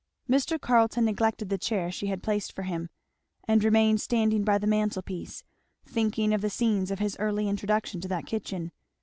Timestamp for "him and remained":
2.63-4.01